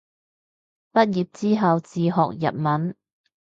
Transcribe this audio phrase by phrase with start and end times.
[0.93, 2.95] 畢業之後自學日文